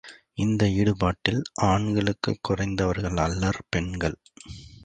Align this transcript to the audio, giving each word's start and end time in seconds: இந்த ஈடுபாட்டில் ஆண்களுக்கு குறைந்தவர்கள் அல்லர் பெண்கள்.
இந்த 0.35 0.65
ஈடுபாட்டில் 0.69 1.41
ஆண்களுக்கு 1.67 2.33
குறைந்தவர்கள் 2.41 3.17
அல்லர் 3.17 3.61
பெண்கள். 3.69 4.17